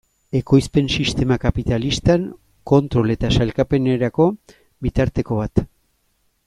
[0.37, 2.25] Ekoizpen sistema kapitalistan,
[2.73, 4.31] kontrol eta sailkapenerako
[4.87, 5.67] bitarteko bat.